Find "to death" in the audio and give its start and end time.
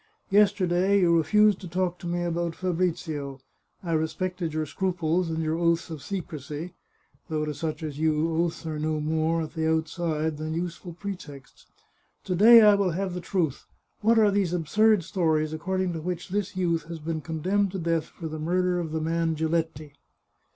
17.73-18.05